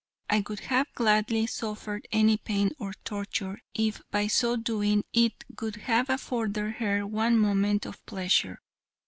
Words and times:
I 0.31 0.43
would 0.49 0.61
have 0.61 0.91
gladly 0.95 1.45
suffered 1.45 2.07
any 2.11 2.35
pain 2.37 2.71
or 2.79 2.93
torture, 3.05 3.59
if 3.75 4.01
by 4.09 4.25
so 4.25 4.55
doing 4.55 5.03
it 5.13 5.43
would 5.61 5.75
have 5.75 6.09
afforded 6.09 6.77
her 6.77 7.05
one 7.05 7.37
moment 7.37 7.85
of 7.85 8.03
pleasure. 8.07 8.57